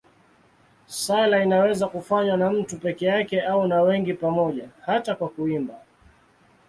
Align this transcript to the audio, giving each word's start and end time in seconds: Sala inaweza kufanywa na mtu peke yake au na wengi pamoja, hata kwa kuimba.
Sala 0.87 1.43
inaweza 1.43 1.87
kufanywa 1.87 2.37
na 2.37 2.51
mtu 2.51 2.77
peke 2.79 3.05
yake 3.05 3.41
au 3.41 3.67
na 3.67 3.81
wengi 3.81 4.13
pamoja, 4.13 4.69
hata 4.81 5.15
kwa 5.15 5.29
kuimba. 5.29 5.79